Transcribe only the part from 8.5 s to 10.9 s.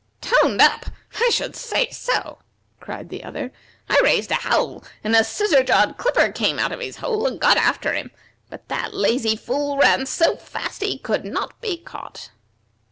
that lazy fool ran so fast that